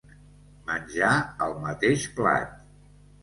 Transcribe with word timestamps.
Menjar 0.69 1.11
al 1.47 1.53
mateix 1.67 2.05
plat. 2.17 2.57